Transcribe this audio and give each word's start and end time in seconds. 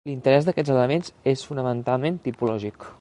L'interès 0.09 0.47
d'aquests 0.47 0.71
elements 0.75 1.11
és 1.33 1.43
fonamentalment 1.51 2.19
tipològic. 2.29 2.91